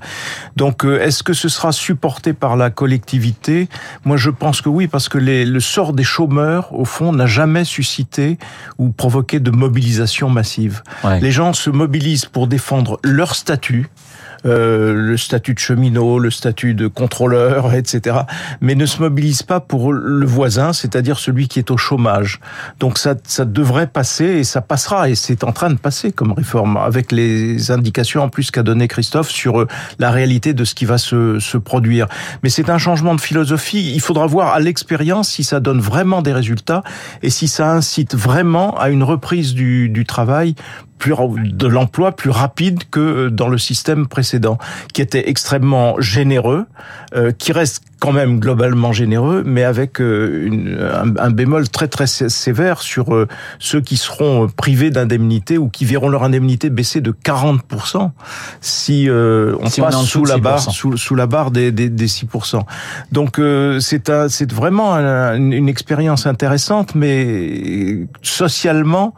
Donc 0.56 0.84
est-ce 0.86 1.24
que 1.24 1.34
ce 1.34 1.50
sera 1.50 1.72
supporté 1.72 2.34
par 2.34 2.56
la 2.56 2.70
collectivité? 2.70 3.70
Moi, 4.06 4.18
je 4.18 4.30
pense 4.30 4.62
que 4.62 4.70
oui, 4.70 4.88
parce 4.88 5.10
que 5.10 5.18
le 5.18 5.60
sort 5.60 5.94
des 5.94 6.04
chômeurs, 6.04 6.74
au 6.74 6.86
fond, 6.86 7.12
n'a 7.12 7.26
jamais 7.26 7.64
suscité 7.64 8.38
ou 8.78 8.90
provoqué 8.90 9.40
de 9.40 9.52
mobilisation 9.52 10.30
massive. 10.30 10.82
Les 11.22 11.32
gens 11.32 11.54
se 11.60 11.70
mobilisent 11.70 12.26
pour 12.26 12.48
défendre 12.48 13.00
leur 13.04 13.36
statut, 13.36 13.90
euh, 14.46 14.94
le 14.94 15.18
statut 15.18 15.54
de 15.54 15.60
cheminot, 15.60 16.18
le 16.18 16.32
statut 16.32 16.74
de 16.74 16.88
contrôleur, 16.88 17.74
etc. 17.74 18.20
Mais 18.62 18.76
ne 18.76 18.86
se 18.86 19.02
mobilise 19.02 19.44
pas 19.44 19.60
pour 19.60 19.92
le 19.92 20.26
voisin, 20.26 20.72
c'est-à-dire 20.72 21.20
celui 21.20 21.48
qui 21.48 21.60
est 21.60 21.72
au 21.72 21.78
chômage. 21.78 22.40
Donc 22.80 22.98
ça, 22.98 23.16
ça 23.26 23.44
devrait 23.44 23.88
passer 23.88 24.26
et 24.26 24.44
ça 24.44 24.62
passera 24.62 25.10
et 25.10 25.16
c'est 25.16 25.44
en 25.44 25.52
train 25.52 25.70
de 25.70 25.78
passer 25.78 26.12
comme 26.12 26.32
réforme 26.32 26.78
avec 26.78 27.12
les 27.12 27.72
indications 27.72 28.24
en 28.24 28.30
plus 28.30 28.52
qu'a 28.52 28.64
donné 28.64 28.88
Christophe 28.88 29.30
sur 29.30 29.62
euh, 29.62 29.68
la 30.00 30.12
réalité 30.12 30.54
de 30.54 30.64
ce 30.64 30.74
qui 30.74 30.86
va 30.86 30.98
se, 30.98 31.58
produire. 31.58 32.08
Mais 32.42 32.50
c'est 32.50 32.70
un 32.70 32.78
changement 32.78 33.16
de 33.16 33.22
philosophie. 33.22 33.92
Il 33.94 34.00
faudra 34.00 34.26
voir 34.26 34.54
à 34.54 34.60
l'expérience 34.60 35.30
si 35.30 35.44
ça 35.44 35.60
donne 35.60 35.82
vraiment 35.82 36.22
des 36.22 36.32
résultats 36.32 36.84
et 37.22 37.30
si 37.30 37.50
ça 37.50 37.74
incite 37.74 38.16
vraiment 38.16 38.78
à 38.78 38.90
une 38.90 39.04
reprise 39.04 39.54
du 39.54 40.06
travail 40.08 40.56
plus 41.00 41.16
de 41.36 41.68
l'emploi 41.68 42.12
plus 42.12 42.30
rapide 42.30 42.84
que 42.92 43.00
euh, 43.00 43.30
dans 43.32 43.48
le 43.48 43.58
système 43.58 44.06
précédent, 44.06 44.60
qui 44.94 45.02
était 45.02 45.30
extrêmement 45.30 46.00
généreux, 46.00 46.66
euh, 47.16 47.32
qui 47.32 47.54
reste 47.54 47.84
quand 48.00 48.12
même 48.12 48.40
globalement 48.40 48.94
généreux, 48.94 49.44
mais 49.46 49.64
avec 49.64 50.00
euh, 50.00 50.46
une, 50.46 50.78
un, 51.20 51.32
bémol 51.32 51.68
très 51.70 51.88
très 51.88 52.08
sévère 52.08 52.82
sur 52.82 53.28
ceux 53.60 53.82
qui 53.82 53.98
seront 53.98 54.48
privés 54.48 54.90
d'indemnité 54.90 55.58
ou 55.58 55.70
qui 55.70 55.84
verront 55.86 56.08
leur 56.08 56.24
indemnité 56.24 56.70
baisser 56.70 57.02
de 57.02 57.12
40% 57.12 58.12
si, 58.62 59.10
on 59.10 59.70
passe 59.82 60.04
sous 60.06 60.24
la 60.24 60.38
barre 60.38 60.60
sous, 60.62 60.96
sous, 60.96 61.16
la 61.16 61.28
barre 61.28 61.52
des, 61.52 61.72
des, 61.72 61.90
des 61.90 62.08
6%. 62.08 62.62
Donc 63.12 63.42
c'est 63.82 64.12
c'est 64.30 64.52
vraiment 64.52 64.94
une 64.96 65.68
expérience 65.68 66.26
intéressante, 66.26 66.96
mais 66.96 68.08
socialement 68.22 69.14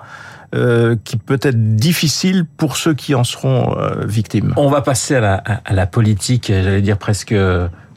euh, 0.53 0.95
qui 1.03 1.17
peut 1.17 1.39
être 1.41 1.75
difficile 1.75 2.45
pour 2.57 2.77
ceux 2.77 2.93
qui 2.93 3.15
en 3.15 3.23
seront 3.23 3.77
euh, 3.77 4.05
victimes. 4.05 4.53
On 4.57 4.69
va 4.69 4.81
passer 4.81 5.15
à 5.15 5.21
la, 5.21 5.35
à 5.35 5.73
la 5.73 5.87
politique, 5.87 6.47
j'allais 6.47 6.81
dire 6.81 6.97
presque 6.97 7.33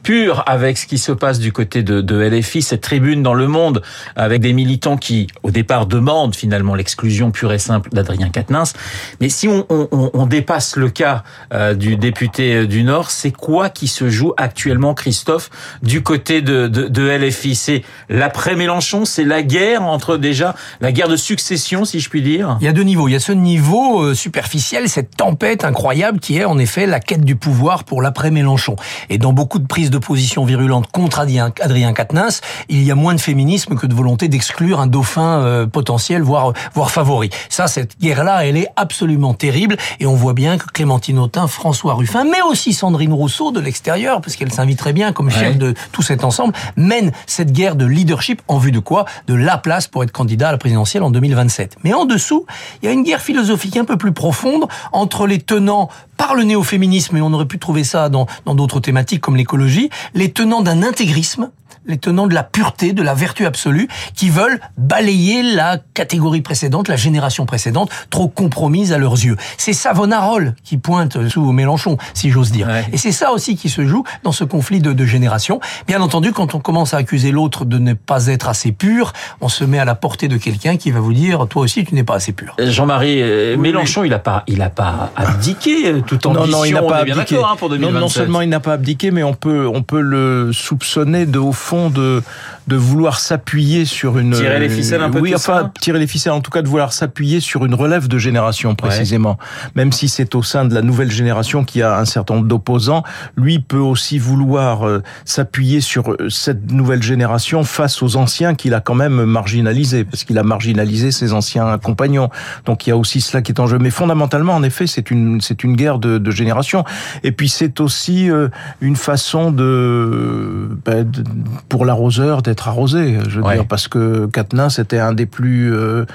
pur 0.05 0.43
avec 0.45 0.77
ce 0.77 0.85
qui 0.85 0.99
se 0.99 1.11
passe 1.11 1.39
du 1.39 1.51
côté 1.51 1.81
de, 1.81 2.15
LFI, 2.15 2.61
cette 2.61 2.81
tribune 2.81 3.23
dans 3.23 3.33
le 3.33 3.47
monde, 3.47 3.81
avec 4.15 4.39
des 4.39 4.53
militants 4.53 4.97
qui, 4.97 5.25
au 5.41 5.49
départ, 5.49 5.87
demandent 5.87 6.35
finalement 6.35 6.75
l'exclusion 6.75 7.31
pure 7.31 7.51
et 7.51 7.57
simple 7.57 7.89
d'Adrien 7.91 8.29
Quatennens. 8.29 8.73
Mais 9.19 9.29
si 9.29 9.47
on, 9.47 10.25
dépasse 10.27 10.75
le 10.75 10.89
cas 10.89 11.23
euh, 11.53 11.73
du 11.73 11.97
député 11.97 12.53
euh, 12.53 12.67
du 12.67 12.83
Nord, 12.83 13.09
c'est 13.09 13.31
quoi 13.31 13.69
qui 13.69 13.87
se 13.87 14.09
joue 14.09 14.33
actuellement, 14.37 14.93
Christophe, 14.93 15.49
du 15.81 16.03
côté 16.03 16.41
de 16.41 17.17
LFI 17.17 17.55
C'est 17.55 17.81
l'après-Mélenchon, 18.09 19.05
c'est 19.05 19.23
la 19.23 19.41
guerre 19.41 19.81
entre 19.81 20.17
déjà, 20.17 20.53
la 20.81 20.91
guerre 20.91 21.07
de 21.07 21.17
succession, 21.17 21.83
si 21.83 21.99
je 21.99 22.09
puis 22.09 22.21
dire? 22.21 22.57
Il 22.61 22.65
y 22.65 22.67
a 22.67 22.73
deux 22.73 22.83
niveaux. 22.83 23.07
Il 23.07 23.13
y 23.13 23.15
a 23.15 23.19
ce 23.19 23.31
niveau 23.31 24.03
euh, 24.03 24.13
superficiel, 24.13 24.87
cette 24.87 25.17
tempête 25.17 25.65
incroyable 25.65 26.19
qui 26.19 26.37
est 26.37 26.45
en 26.45 26.59
effet 26.59 26.85
la 26.85 26.99
quête 26.99 27.25
du 27.25 27.35
pouvoir 27.35 27.85
pour 27.85 28.03
l'après-Mélenchon. 28.03 28.75
Et 29.09 29.17
dans 29.17 29.33
beaucoup 29.33 29.57
de 29.57 29.65
prises 29.65 29.89
de 29.89 29.94
d'opposition 29.95 30.43
virulente 30.43 30.87
contre 30.91 31.19
Adrien, 31.19 31.51
Adrien 31.61 31.93
Quatennens, 31.93 32.41
il 32.67 32.83
y 32.83 32.91
a 32.91 32.95
moins 32.95 33.13
de 33.13 33.21
féminisme 33.21 33.75
que 33.75 33.87
de 33.87 33.93
volonté 33.93 34.27
d'exclure 34.27 34.81
un 34.81 34.87
dauphin 34.87 35.41
euh, 35.41 35.67
potentiel, 35.67 36.21
voire 36.21 36.51
voire 36.73 36.91
favori. 36.91 37.29
Ça, 37.49 37.67
cette 37.67 37.97
guerre-là, 37.99 38.45
elle 38.45 38.57
est 38.57 38.67
absolument 38.75 39.33
terrible, 39.33 39.77
et 40.01 40.05
on 40.05 40.15
voit 40.15 40.33
bien 40.33 40.57
que 40.57 40.65
Clémentine 40.65 41.17
Autain, 41.17 41.47
François 41.47 41.93
Ruffin, 41.93 42.25
mais 42.25 42.41
aussi 42.41 42.73
Sandrine 42.73 43.13
Rousseau 43.13 43.51
de 43.51 43.61
l'extérieur, 43.61 44.19
parce 44.19 44.35
qu'elle 44.35 44.51
s'invite 44.51 44.77
très 44.77 44.91
bien 44.91 45.13
comme 45.13 45.29
chef 45.29 45.57
de 45.57 45.73
tout 45.93 46.01
cet 46.01 46.25
ensemble, 46.25 46.53
mène 46.75 47.13
cette 47.25 47.53
guerre 47.53 47.75
de 47.75 47.85
leadership 47.85 48.41
en 48.49 48.57
vue 48.57 48.73
de 48.73 48.79
quoi? 48.79 49.05
De 49.27 49.33
la 49.33 49.57
place 49.57 49.87
pour 49.87 50.03
être 50.03 50.11
candidat 50.11 50.49
à 50.49 50.51
la 50.51 50.57
présidentielle 50.57 51.03
en 51.03 51.09
2027. 51.09 51.77
Mais 51.83 51.93
en 51.93 52.03
dessous, 52.03 52.45
il 52.81 52.87
y 52.87 52.89
a 52.89 52.91
une 52.91 53.03
guerre 53.03 53.21
philosophique 53.21 53.77
un 53.77 53.85
peu 53.85 53.97
plus 53.97 54.11
profonde 54.11 54.65
entre 54.91 55.25
les 55.25 55.39
tenants 55.39 55.89
par 56.17 56.35
le 56.35 56.43
néo-féminisme, 56.43 57.17
et 57.17 57.21
on 57.21 57.31
aurait 57.33 57.45
pu 57.45 57.59
trouver 57.59 57.83
ça 57.83 58.09
dans 58.09 58.27
d'autres 58.45 58.79
thématiques 58.79 59.21
comme 59.21 59.35
l'écologie, 59.35 59.84
les 60.13 60.31
tenants 60.31 60.61
d'un 60.61 60.83
intégrisme 60.83 61.51
les 61.85 61.97
tenants 61.97 62.27
de 62.27 62.33
la 62.33 62.43
pureté, 62.43 62.93
de 62.93 63.03
la 63.03 63.13
vertu 63.13 63.45
absolue, 63.45 63.87
qui 64.15 64.29
veulent 64.29 64.59
balayer 64.77 65.43
la 65.43 65.77
catégorie 65.93 66.41
précédente, 66.41 66.87
la 66.87 66.95
génération 66.95 67.45
précédente, 67.45 67.89
trop 68.09 68.27
compromise 68.27 68.93
à 68.93 68.97
leurs 68.97 69.13
yeux. 69.13 69.35
C'est 69.57 69.73
Savonarole 69.73 70.55
qui 70.63 70.77
pointe 70.77 71.27
sous 71.27 71.51
Mélenchon, 71.51 71.97
si 72.13 72.29
j'ose 72.29 72.51
dire. 72.51 72.69
Et 72.91 72.97
c'est 72.97 73.11
ça 73.11 73.31
aussi 73.31 73.55
qui 73.55 73.69
se 73.69 73.85
joue 73.85 74.03
dans 74.23 74.31
ce 74.31 74.43
conflit 74.43 74.79
de, 74.79 74.93
de 74.93 75.05
génération. 75.05 75.59
Bien 75.87 76.01
entendu, 76.01 76.31
quand 76.31 76.55
on 76.55 76.59
commence 76.59 76.93
à 76.93 76.97
accuser 76.97 77.31
l'autre 77.31 77.65
de 77.65 77.77
ne 77.77 77.93
pas 77.93 78.27
être 78.27 78.49
assez 78.49 78.71
pur, 78.71 79.13
on 79.41 79.49
se 79.49 79.63
met 79.63 79.79
à 79.79 79.85
la 79.85 79.95
portée 79.95 80.27
de 80.27 80.37
quelqu'un 80.37 80.77
qui 80.77 80.91
va 80.91 80.99
vous 80.99 81.13
dire, 81.13 81.47
toi 81.47 81.63
aussi, 81.63 81.83
tu 81.83 81.95
n'es 81.95 82.03
pas 82.03 82.15
assez 82.15 82.31
pur. 82.31 82.55
Euh, 82.59 82.71
Jean-Marie, 82.71 83.21
euh, 83.21 83.57
Mélenchon, 83.57 84.03
il 84.03 84.09
n'a 84.09 84.19
pas, 84.19 84.43
il 84.47 84.61
a 84.61 84.69
pas 84.69 85.11
abdiqué 85.15 85.87
euh, 85.87 86.01
tout 86.01 86.25
en 86.27 86.33
non, 86.33 86.47
non, 86.47 86.65
il 86.65 86.73
n'a 86.73 86.81
pas 86.81 86.97
abdiqué. 86.97 87.37
Hein, 87.37 87.55
pour 87.57 87.69
non, 87.69 87.91
non 87.91 88.07
seulement 88.07 88.41
il 88.41 88.49
n'a 88.49 88.59
pas 88.59 88.73
abdiqué, 88.73 89.11
mais 89.11 89.23
on 89.23 89.33
peut, 89.33 89.67
on 89.71 89.83
peut 89.83 90.01
le 90.01 90.51
soupçonner 90.53 91.25
de 91.25 91.39
au 91.39 91.51
fond 91.51 91.74
de, 91.89 92.23
de 92.67 92.75
vouloir 92.75 93.19
s'appuyer 93.19 93.85
sur 93.85 94.17
une... 94.17 94.31
Tirer 94.31 94.59
les 94.59 94.69
ficelles 94.69 95.01
un 95.01 95.09
peu 95.09 95.19
Oui, 95.19 95.33
enfin, 95.35 95.71
tirer 95.79 95.99
les 95.99 96.07
ficelles, 96.07 96.33
en 96.33 96.41
tout 96.41 96.51
cas 96.51 96.61
de 96.61 96.67
vouloir 96.67 96.93
s'appuyer 96.93 97.39
sur 97.39 97.65
une 97.65 97.75
relève 97.75 98.07
de 98.07 98.17
génération, 98.17 98.75
précisément. 98.75 99.37
Même 99.75 99.91
si 99.91 100.09
c'est 100.09 100.35
au 100.35 100.43
sein 100.43 100.65
de 100.65 100.73
la 100.73 100.81
nouvelle 100.81 101.11
génération 101.11 101.63
qui 101.63 101.81
a 101.81 101.97
un 101.97 102.05
certain 102.05 102.35
nombre 102.35 102.47
d'opposants, 102.47 103.03
lui 103.35 103.59
peut 103.59 103.77
aussi 103.77 104.17
vouloir 104.19 104.87
euh, 104.87 105.03
s'appuyer 105.25 105.81
sur 105.81 106.11
euh, 106.11 106.29
cette 106.29 106.71
nouvelle 106.71 107.03
génération 107.03 107.63
face 107.63 108.01
aux 108.01 108.15
anciens 108.15 108.55
qu'il 108.55 108.73
a 108.73 108.81
quand 108.81 108.95
même 108.95 109.25
marginalisés, 109.25 110.03
parce 110.03 110.23
qu'il 110.23 110.37
a 110.37 110.43
marginalisé 110.43 111.11
ses 111.11 111.33
anciens 111.33 111.77
compagnons. 111.77 112.29
Donc 112.65 112.87
il 112.87 112.89
y 112.89 112.93
a 112.93 112.97
aussi 112.97 113.21
cela 113.21 113.41
qui 113.41 113.51
est 113.51 113.59
en 113.59 113.67
jeu. 113.67 113.77
Mais 113.79 113.89
fondamentalement, 113.91 114.55
en 114.55 114.63
effet, 114.63 114.87
c'est 114.87 115.11
une, 115.11 115.41
c'est 115.41 115.63
une 115.63 115.75
guerre 115.75 115.99
de, 115.99 116.17
de 116.17 116.31
génération. 116.31 116.83
Et 117.23 117.31
puis 117.31 117.49
c'est 117.49 117.79
aussi 117.79 118.29
euh, 118.29 118.49
une 118.81 118.95
façon 118.95 119.51
de, 119.51 120.69
ben, 120.85 121.09
de 121.09 121.23
pour 121.69 121.85
l'arroseur 121.85 122.41
d'être 122.41 122.67
arrosé. 122.67 123.17
Je 123.27 123.39
veux 123.39 123.53
dire, 123.53 123.65
parce 123.65 123.87
que 123.87 124.27
Katnin, 124.27 124.69
c'était 124.69 124.99
un 124.99 125.13
des 125.13 125.25
plus, 125.25 125.73
euh, 125.73 126.05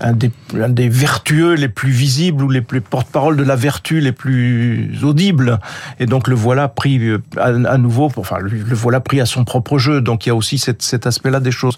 un, 0.00 0.12
des, 0.12 0.30
un 0.60 0.68
des 0.68 0.88
vertueux 0.88 1.54
les 1.54 1.68
plus 1.68 1.90
visibles 1.90 2.44
ou 2.44 2.50
les 2.50 2.60
plus 2.60 2.80
porte-parole 2.80 3.36
de 3.36 3.42
la 3.42 3.56
vertu 3.56 4.00
les 4.00 4.12
plus 4.12 4.90
audibles. 5.02 5.58
Et 5.98 6.06
donc 6.06 6.28
le 6.28 6.34
voilà 6.34 6.68
pris 6.68 6.98
euh, 7.08 7.18
à, 7.36 7.78
nouveau, 7.78 8.10
enfin 8.16 8.38
le 8.40 8.74
voilà 8.74 9.00
pris 9.00 9.20
à 9.20 9.26
son 9.26 9.44
propre 9.44 9.78
jeu. 9.78 10.00
Donc 10.00 10.26
il 10.26 10.28
y 10.28 10.32
a 10.32 10.34
aussi 10.34 10.58
cet, 10.58 10.82
cet 10.82 11.06
aspect-là 11.06 11.40
des 11.40 11.50
choses. 11.50 11.76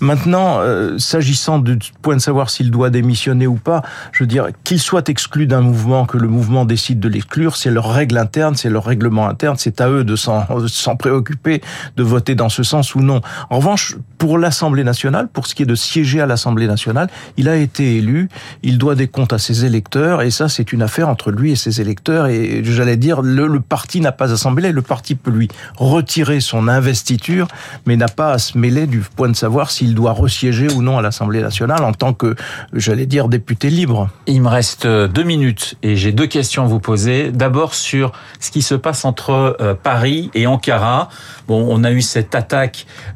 Maintenant, 0.00 0.58
euh, 0.60 0.98
s'agissant 0.98 1.58
du 1.58 1.78
point 2.02 2.16
de 2.16 2.20
savoir 2.20 2.50
s'il 2.50 2.70
doit 2.70 2.90
démissionner 2.90 3.46
ou 3.46 3.56
pas, 3.56 3.82
je 4.12 4.24
veux 4.24 4.28
dire 4.28 4.48
qu'il 4.64 4.80
soit 4.80 5.08
exclu 5.08 5.46
d'un 5.46 5.60
mouvement, 5.60 6.06
que 6.06 6.16
le 6.16 6.28
mouvement 6.28 6.64
décide 6.64 7.00
de 7.00 7.08
l'exclure, 7.08 7.56
c'est 7.56 7.70
leur 7.70 7.92
règle 7.92 8.18
interne, 8.18 8.54
c'est 8.54 8.70
leur 8.70 8.84
règlement 8.84 9.28
interne, 9.28 9.56
c'est 9.58 9.80
à 9.80 9.88
eux 9.88 10.04
de 10.04 10.16
s'en 10.16 10.96
préoccuper, 10.96 11.60
de 11.96 12.02
voter 12.02 12.34
dans 12.34 12.48
ce 12.48 12.62
sens 12.70 12.94
ou 12.94 13.00
non. 13.00 13.20
En 13.50 13.56
revanche, 13.56 13.96
pour 14.18 14.38
l'Assemblée 14.38 14.84
nationale, 14.84 15.28
pour 15.28 15.46
ce 15.46 15.54
qui 15.54 15.62
est 15.62 15.66
de 15.66 15.74
siéger 15.74 16.20
à 16.20 16.26
l'Assemblée 16.26 16.66
nationale, 16.66 17.08
il 17.36 17.48
a 17.48 17.56
été 17.56 17.96
élu, 17.96 18.28
il 18.62 18.78
doit 18.78 18.94
des 18.94 19.08
comptes 19.08 19.32
à 19.32 19.38
ses 19.38 19.64
électeurs, 19.64 20.22
et 20.22 20.30
ça, 20.30 20.48
c'est 20.48 20.72
une 20.72 20.82
affaire 20.82 21.08
entre 21.08 21.30
lui 21.30 21.52
et 21.52 21.56
ses 21.56 21.80
électeurs. 21.80 22.26
Et 22.26 22.62
j'allais 22.64 22.96
dire, 22.96 23.22
le, 23.22 23.60
parti 23.60 24.00
n'a 24.00 24.12
pas 24.12 24.32
assemblée, 24.32 24.72
le 24.72 24.82
parti 24.82 25.14
peut 25.14 25.30
lui 25.30 25.48
retirer 25.76 26.40
son 26.40 26.68
investiture, 26.68 27.48
mais 27.86 27.96
n'a 27.96 28.08
pas 28.08 28.32
à 28.32 28.38
se 28.38 28.56
mêler 28.56 28.86
du 28.86 29.00
point 29.00 29.28
de 29.28 29.36
savoir 29.36 29.70
s'il 29.70 29.94
doit 29.94 30.12
resiéger 30.12 30.68
ou 30.70 30.82
non 30.82 30.98
à 30.98 31.02
l'Assemblée 31.02 31.40
nationale 31.40 31.82
en 31.82 31.92
tant 31.92 32.12
que, 32.12 32.36
j'allais 32.72 33.06
dire, 33.06 33.28
député 33.28 33.70
libre. 33.70 34.08
Il 34.26 34.42
me 34.42 34.48
reste 34.48 34.84
euh, 34.84 35.08
deux 35.08 35.22
minutes 35.22 35.76
et 35.82 35.96
j'ai 35.96 36.12
deux 36.12 36.26
questions 36.26 36.64
à 36.64 36.66
vous 36.66 36.80
poser. 36.80 37.32
D'abord 37.32 37.74
sur 37.74 38.12
ce 38.38 38.50
qui 38.50 38.62
se 38.62 38.74
passe 38.74 39.04
entre 39.04 39.56
euh, 39.60 39.74
Paris 39.74 40.30
et 40.34 40.46
Ankara. 40.46 41.08
Bon, 41.48 41.66
on 41.68 41.84
a 41.84 41.90
eu 41.90 42.02
cette 42.02 42.34
attaque 42.34 42.49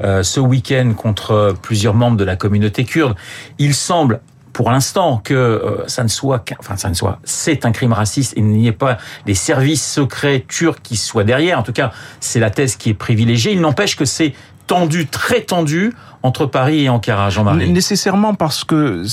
euh, 0.03 0.23
ce 0.23 0.41
week-end 0.41 0.93
contre 0.97 1.55
plusieurs 1.63 1.95
membres 1.95 2.17
de 2.17 2.25
la 2.25 2.37
communauté 2.37 2.85
kurde. 2.85 3.15
Il 3.59 3.75
semble 3.75 4.21
pour 4.55 4.71
l'instant 4.71 5.21
que 5.23 5.35
euh, 5.35 5.87
ça 5.89 6.03
ne 6.03 6.09
soit 6.09 6.45
enfin 6.59 6.77
ça 6.77 6.89
ne 6.89 6.95
soit 6.95 7.19
c'est 7.25 7.67
un 7.67 7.73
crime 7.73 7.93
raciste 7.93 8.35
et 8.37 8.41
il 8.41 8.47
n'y 8.47 8.69
ait 8.69 8.73
pas 8.73 8.99
les 9.27 9.35
services 9.35 9.85
secrets 9.85 10.45
turcs 10.47 10.81
qui 10.83 10.97
soient 10.97 11.25
derrière 11.25 11.59
en 11.59 11.63
tout 11.63 11.73
cas 11.73 11.93
c'est 12.21 12.41
la 12.41 12.51
thèse 12.51 12.77
qui 12.77 12.91
est 12.91 12.95
privilégiée 12.95 13.53
il 13.53 13.61
n'empêche 13.61 13.97
que 13.97 14.05
c'est 14.05 14.33
tendu 14.69 15.07
très 15.09 15.41
tendu 15.41 15.93
entre 16.25 16.47
Paris 16.47 16.85
et 16.85 16.89
Ankara, 16.89 17.29
Jean-Marie 17.29 17.71
Nécessairement 17.71 18.33
parce 18.33 18.65
que 18.65 19.05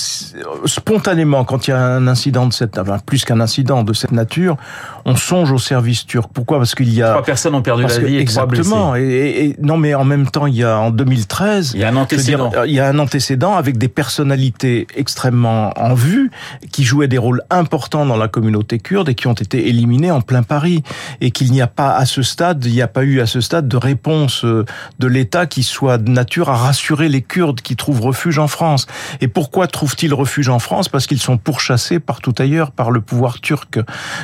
spontanément, 0.63 1.43
quand 1.43 1.67
il 1.67 1.71
y 1.71 1.73
a 1.73 1.77
un 1.77 2.07
incident 2.07 2.47
de 2.47 2.53
cette, 2.53 2.77
enfin, 2.77 2.99
plus 3.05 3.25
qu'un 3.25 3.41
incident 3.41 3.83
de 3.83 3.91
cette 3.91 4.13
nature, 4.13 4.55
on 5.03 5.17
songe 5.17 5.51
au 5.51 5.57
service 5.57 6.05
turc. 6.05 6.29
Pourquoi? 6.33 6.59
Parce 6.59 6.73
qu'il 6.73 6.93
y 6.93 7.03
a 7.03 7.09
trois 7.09 7.23
personnes 7.23 7.53
ont 7.53 7.61
perdu 7.61 7.83
la 7.83 7.99
vie 7.99 8.15
et 8.15 8.19
exactement. 8.21 8.95
Et, 8.95 9.01
et, 9.01 9.55
non, 9.61 9.75
mais 9.75 9.93
en 9.93 10.05
même 10.05 10.25
temps, 10.27 10.47
il 10.47 10.55
y 10.55 10.63
a 10.63 10.79
en 10.79 10.89
2013, 10.89 11.73
il 11.75 11.81
y 11.81 11.83
a 11.83 11.89
un 11.89 11.97
antécédent. 11.97 12.47
Dire, 12.47 12.65
il 12.65 12.71
y 12.71 12.79
a 12.79 12.87
un 12.87 12.97
antécédent 12.97 13.55
avec 13.55 13.77
des 13.77 13.89
personnalités 13.89 14.87
extrêmement 14.95 15.73
en 15.75 15.93
vue 15.93 16.31
qui 16.71 16.85
jouaient 16.85 17.09
des 17.09 17.17
rôles 17.17 17.41
importants 17.49 18.05
dans 18.05 18.15
la 18.15 18.29
communauté 18.29 18.77
kurde 18.77 19.09
et 19.09 19.15
qui 19.15 19.27
ont 19.27 19.33
été 19.33 19.67
éliminés 19.67 20.11
en 20.11 20.21
plein 20.21 20.43
Paris. 20.43 20.81
Et 21.19 21.31
qu'il 21.31 21.51
n'y 21.51 21.61
a 21.61 21.67
pas 21.67 21.93
à 21.93 22.05
ce 22.05 22.21
stade, 22.21 22.63
il 22.63 22.71
n'y 22.71 22.81
a 22.81 22.87
pas 22.87 23.03
eu 23.03 23.19
à 23.19 23.25
ce 23.25 23.41
stade 23.41 23.67
de 23.67 23.75
réponse 23.75 24.45
euh, 24.45 24.63
de 24.99 25.07
l'État 25.07 25.45
qui 25.45 25.63
soit 25.63 25.97
de 25.97 26.09
nature 26.09 26.49
à 26.49 26.55
rassurer 26.55 27.00
les 27.09 27.21
Kurdes 27.21 27.61
qui 27.61 27.75
trouvent 27.75 28.01
refuge 28.01 28.39
en 28.39 28.47
France. 28.47 28.87
Et 29.21 29.27
pourquoi 29.27 29.67
trouvent-ils 29.67 30.13
refuge 30.13 30.49
en 30.49 30.59
France? 30.59 30.89
Parce 30.89 31.07
qu'ils 31.07 31.21
sont 31.21 31.37
pourchassés 31.37 31.99
partout 31.99 32.33
ailleurs 32.37 32.71
par 32.71 32.91
le 32.91 33.01
pouvoir 33.01 33.39
turc. 33.41 33.79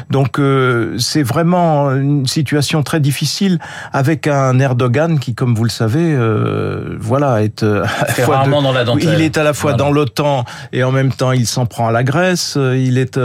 Donc 0.09 0.39
euh, 0.39 0.97
c'est 0.97 1.23
vraiment 1.23 1.91
une 1.91 2.25
situation 2.25 2.83
très 2.83 2.99
difficile 2.99 3.59
avec 3.93 4.27
un 4.27 4.59
Erdogan 4.59 5.19
qui, 5.19 5.35
comme 5.35 5.55
vous 5.55 5.63
le 5.63 5.69
savez, 5.69 6.13
euh, 6.13 6.95
voilà, 6.99 7.43
est 7.43 7.63
euh, 7.63 7.85
dans 8.61 8.71
la 8.71 8.85
il 8.99 9.21
est 9.21 9.37
à 9.37 9.43
la 9.43 9.53
fois 9.53 9.73
dans 9.73 9.91
l'OTAN 9.91 10.45
et 10.71 10.83
en 10.83 10.91
même 10.91 11.11
temps 11.11 11.31
il 11.31 11.45
s'en 11.45 11.65
prend 11.65 11.87
à 11.87 11.91
la 11.91 12.03
Grèce. 12.03 12.57
Il 12.57 12.97
est, 12.97 13.19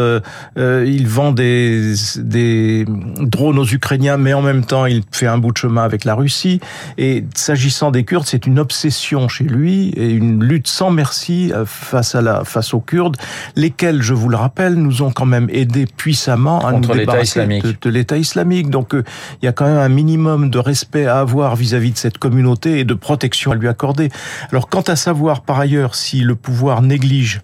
il 0.56 1.08
vend 1.08 1.32
des 1.32 1.94
des 2.16 2.84
drones 3.20 3.58
aux 3.58 3.66
Ukrainiens, 3.66 4.16
mais 4.16 4.32
en 4.32 4.42
même 4.42 4.64
temps 4.64 4.86
il 4.86 5.02
fait 5.12 5.26
un 5.26 5.38
bout 5.38 5.52
de 5.52 5.58
chemin 5.58 5.82
avec 5.82 6.04
la 6.04 6.14
Russie. 6.14 6.60
Et 6.98 7.24
s'agissant 7.34 7.90
des 7.90 8.04
Kurdes, 8.04 8.26
c'est 8.26 8.46
une 8.46 8.58
obsession 8.58 9.28
chez 9.28 9.41
lui 9.42 9.88
et 9.90 10.10
une 10.10 10.42
lutte 10.44 10.68
sans 10.68 10.90
merci 10.90 11.52
euh, 11.52 11.64
face 11.66 12.14
à 12.14 12.22
la 12.22 12.44
face 12.44 12.74
aux 12.74 12.80
Kurdes, 12.80 13.16
lesquels, 13.56 14.02
je 14.02 14.14
vous 14.14 14.28
le 14.28 14.36
rappelle, 14.36 14.74
nous 14.74 15.02
ont 15.02 15.10
quand 15.10 15.26
même 15.26 15.48
aidé 15.50 15.86
puissamment 15.86 16.66
à 16.66 16.72
nous 16.72 16.80
débarrasser 16.80 17.46
de, 17.46 17.90
l'État 17.90 18.16
islamique. 18.16 18.70
Donc 18.70 18.94
euh, 18.94 19.04
il 19.40 19.46
y 19.46 19.48
a 19.48 19.52
quand 19.52 19.66
même 19.66 19.78
un 19.78 19.88
minimum 19.88 20.50
de 20.50 20.58
respect 20.58 21.06
à 21.06 21.20
avoir 21.20 21.56
vis-à-vis 21.56 21.90
-vis 21.90 21.92
de 21.92 21.98
cette 21.98 22.18
communauté 22.18 22.80
et 22.80 22.84
de 22.84 22.94
protection 22.94 23.52
à 23.52 23.54
lui 23.54 23.68
accorder. 23.68 24.08
Alors 24.50 24.68
quant 24.68 24.82
à 24.82 24.96
savoir 24.96 25.42
par 25.42 25.58
ailleurs 25.58 25.94
si 25.94 26.20
le 26.20 26.34
pouvoir 26.34 26.82
néglige 26.82 27.40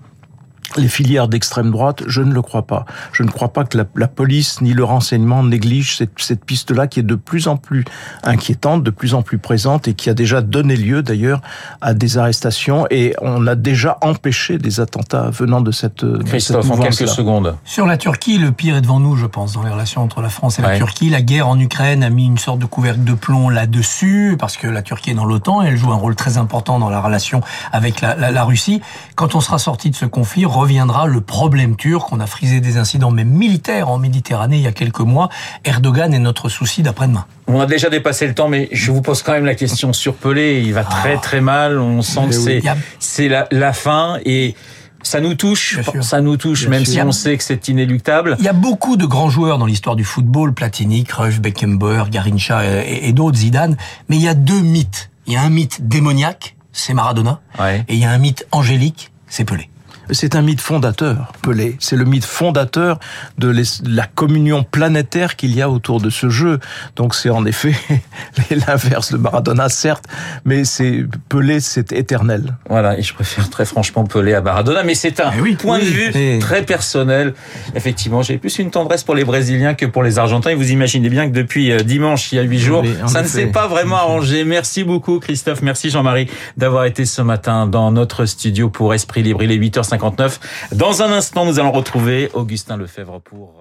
les 0.76 0.88
filières 0.88 1.28
d'extrême 1.28 1.70
droite, 1.70 2.02
je 2.06 2.20
ne 2.20 2.32
le 2.32 2.42
crois 2.42 2.66
pas. 2.66 2.84
Je 3.12 3.22
ne 3.22 3.30
crois 3.30 3.52
pas 3.52 3.64
que 3.64 3.78
la, 3.78 4.08
police 4.08 4.60
ni 4.60 4.74
le 4.74 4.84
renseignement 4.84 5.42
négligent 5.42 5.96
cette, 5.96 6.12
cette 6.18 6.44
piste-là 6.44 6.86
qui 6.86 7.00
est 7.00 7.04
de 7.04 7.14
plus 7.14 7.48
en 7.48 7.56
plus 7.56 7.84
inquiétante, 8.22 8.82
de 8.82 8.90
plus 8.90 9.14
en 9.14 9.22
plus 9.22 9.38
présente 9.38 9.88
et 9.88 9.94
qui 9.94 10.10
a 10.10 10.14
déjà 10.14 10.40
donné 10.40 10.76
lieu 10.76 11.02
d'ailleurs 11.02 11.40
à 11.80 11.94
des 11.94 12.18
arrestations 12.18 12.86
et 12.90 13.14
on 13.20 13.46
a 13.46 13.54
déjà 13.54 13.98
empêché 14.02 14.58
des 14.58 14.80
attentats 14.80 15.30
venant 15.30 15.60
de 15.60 15.70
cette 15.70 16.04
Christophe, 16.24 16.70
en 16.70 16.78
quelques 16.78 17.08
secondes. 17.08 17.56
Sur 17.64 17.86
la 17.86 17.96
Turquie, 17.96 18.38
le 18.38 18.52
pire 18.52 18.76
est 18.76 18.80
devant 18.80 19.00
nous, 19.00 19.16
je 19.16 19.26
pense, 19.26 19.52
dans 19.52 19.62
les 19.62 19.70
relations 19.70 20.02
entre 20.02 20.20
la 20.20 20.28
France 20.28 20.58
et 20.58 20.62
la 20.62 20.76
Turquie. 20.76 21.08
La 21.08 21.22
guerre 21.22 21.48
en 21.48 21.58
Ukraine 21.58 22.02
a 22.02 22.10
mis 22.10 22.26
une 22.26 22.38
sorte 22.38 22.58
de 22.58 22.66
couvercle 22.66 23.04
de 23.04 23.14
plomb 23.14 23.48
là-dessus 23.48 24.36
parce 24.38 24.56
que 24.56 24.66
la 24.66 24.82
Turquie 24.82 25.10
est 25.10 25.14
dans 25.14 25.24
l'OTAN 25.24 25.62
et 25.62 25.68
elle 25.68 25.76
joue 25.76 25.92
un 25.92 25.96
rôle 25.96 26.14
très 26.14 26.36
important 26.36 26.78
dans 26.78 26.90
la 26.90 27.00
relation 27.00 27.40
avec 27.72 28.00
la, 28.00 28.14
la, 28.16 28.30
la 28.30 28.44
Russie. 28.44 28.80
Quand 29.14 29.34
on 29.34 29.40
sera 29.40 29.58
sorti 29.58 29.90
de 29.90 29.96
ce 29.96 30.04
conflit, 30.04 30.44
reviendra 30.58 31.06
le 31.06 31.20
problème 31.20 31.76
turc. 31.76 32.12
On 32.12 32.20
a 32.20 32.26
frisé 32.26 32.60
des 32.60 32.76
incidents 32.76 33.10
même 33.10 33.28
militaires 33.30 33.88
en 33.88 33.98
Méditerranée 33.98 34.56
il 34.56 34.62
y 34.62 34.66
a 34.66 34.72
quelques 34.72 35.00
mois. 35.00 35.28
Erdogan 35.64 36.12
est 36.12 36.18
notre 36.18 36.48
souci 36.48 36.82
d'après-demain. 36.82 37.24
On 37.46 37.60
a 37.60 37.66
déjà 37.66 37.88
dépassé 37.90 38.26
le 38.26 38.34
temps, 38.34 38.48
mais 38.48 38.68
je 38.72 38.90
vous 38.92 39.00
pose 39.02 39.22
quand 39.22 39.32
même 39.32 39.46
la 39.46 39.54
question 39.54 39.92
sur 39.92 40.14
Pelé. 40.14 40.62
Il 40.64 40.74
va 40.74 40.84
très 40.84 41.14
ah. 41.14 41.18
très 41.18 41.40
mal. 41.40 41.78
On 41.78 42.02
sent 42.02 42.26
que 42.28 42.34
c'est 42.34 42.62
c'est 42.98 43.28
la, 43.28 43.48
la 43.50 43.72
fin 43.72 44.18
et 44.24 44.54
Ça 45.02 45.20
nous 45.20 45.34
touche, 45.34 45.78
ça 46.00 46.20
nous 46.20 46.36
touche, 46.36 46.62
Bien 46.62 46.70
même 46.70 46.84
sûr. 46.84 46.94
si 46.94 47.02
on 47.02 47.12
sait 47.12 47.36
que 47.36 47.44
c'est 47.44 47.68
inéluctable. 47.68 48.36
Il 48.40 48.44
y 48.44 48.48
a 48.48 48.52
beaucoup 48.52 48.96
de 48.96 49.06
grands 49.06 49.30
joueurs 49.30 49.56
dans 49.58 49.64
l'histoire 49.66 49.94
du 49.96 50.04
football, 50.04 50.52
Platini, 50.54 51.04
Cruyff, 51.04 51.40
Beckenbauer, 51.40 52.10
Garincha 52.10 52.64
et, 52.84 53.08
et 53.08 53.12
d'autres, 53.12 53.38
Zidane, 53.38 53.76
mais 54.08 54.16
il 54.16 54.22
y 54.22 54.28
a 54.28 54.34
deux 54.34 54.60
mythes. 54.60 55.10
Il 55.28 55.34
y 55.34 55.36
a 55.36 55.42
un 55.42 55.50
mythe 55.50 55.86
démoniaque, 55.86 56.56
c'est 56.72 56.94
Maradona, 56.94 57.40
Ouais. 57.60 57.84
et 57.88 57.94
il 57.94 58.00
y 58.00 58.04
a 58.04 58.10
un 58.10 58.18
mythe 58.18 58.46
angélique, 58.50 59.12
c'est 59.28 59.44
Pelé. 59.44 59.70
C'est 60.10 60.34
un 60.36 60.42
mythe 60.42 60.60
fondateur, 60.60 61.32
Pelé. 61.42 61.76
C'est 61.80 61.96
le 61.96 62.04
mythe 62.04 62.24
fondateur 62.24 62.98
de 63.38 63.52
la 63.86 64.06
communion 64.06 64.64
planétaire 64.64 65.36
qu'il 65.36 65.54
y 65.54 65.62
a 65.62 65.68
autour 65.70 66.00
de 66.00 66.10
ce 66.10 66.28
jeu. 66.30 66.58
Donc 66.96 67.14
c'est 67.14 67.30
en 67.30 67.44
effet 67.46 67.74
l'inverse 68.66 69.12
de 69.12 69.18
Maradona, 69.18 69.68
certes, 69.68 70.04
mais 70.44 70.64
c'est 70.64 71.04
Pelé, 71.28 71.60
c'est 71.60 71.92
éternel. 71.92 72.56
Voilà, 72.68 72.98
et 72.98 73.02
je 73.02 73.12
préfère 73.14 73.48
très 73.50 73.64
franchement 73.64 74.04
Pelé 74.04 74.34
à 74.34 74.40
Maradona, 74.40 74.82
mais 74.82 74.94
c'est 74.94 75.20
un 75.20 75.30
Eh 75.36 75.40
oui, 75.40 75.56
point 75.56 75.78
oui, 75.78 75.84
de 75.84 75.90
vue 75.90 76.10
et- 76.16 76.38
très 76.38 76.62
personnel. 76.62 77.34
Effectivement, 77.74 78.22
j'ai 78.22 78.38
plus 78.38 78.58
une 78.58 78.70
tendresse 78.70 79.04
pour 79.04 79.14
les 79.14 79.24
Brésiliens 79.24 79.74
que 79.74 79.86
pour 79.86 80.02
les 80.02 80.18
Argentins. 80.18 80.50
Et 80.50 80.54
vous 80.54 80.70
imaginez 80.70 81.08
bien 81.10 81.28
que 81.28 81.34
depuis 81.34 81.70
euh, 81.72 81.80
dimanche, 81.80 82.32
il 82.32 82.36
y 82.36 82.38
a 82.38 82.42
huit 82.42 82.58
jours, 82.58 82.82
Oui, 82.82 82.94
ça 83.06 83.22
ne 83.22 83.26
s'est 83.28 83.46
pas 83.46 83.66
vraiment 83.68 83.96
arrangé. 83.96 84.44
Merci 84.44 84.84
beaucoup, 84.84 85.18
Christophe. 85.20 85.62
Merci, 85.62 85.90
Jean-Marie, 85.90 86.28
d'avoir 86.56 86.84
été 86.84 87.04
ce 87.04 87.22
matin 87.22 87.66
dans 87.66 87.90
notre 87.92 88.24
studio 88.26 88.68
pour 88.70 88.94
Esprit 88.94 89.22
Libre. 89.22 89.42
Il 89.42 89.50
est 89.52 89.56
8h59. 89.98 90.38
Dans 90.72 91.02
un 91.02 91.12
instant, 91.12 91.44
nous 91.44 91.58
allons 91.58 91.72
retrouver 91.72 92.30
Augustin 92.34 92.76
Lefebvre 92.76 93.20
pour... 93.20 93.57